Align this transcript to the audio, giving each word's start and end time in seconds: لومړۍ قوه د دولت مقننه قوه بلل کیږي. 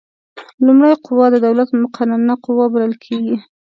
لومړۍ 0.65 0.93
قوه 1.05 1.25
د 1.31 1.35
دولت 1.45 1.69
مقننه 1.83 2.35
قوه 2.45 2.65
بلل 2.73 2.93
کیږي. 3.05 3.37